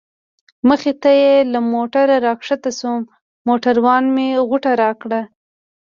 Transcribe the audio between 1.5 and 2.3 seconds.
له موټره